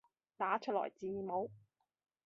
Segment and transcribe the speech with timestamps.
[0.35, 1.51] 打出來字母